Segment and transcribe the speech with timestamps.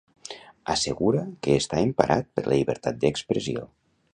[0.75, 3.69] Assegura que està emparat per la llibertat d'expressió.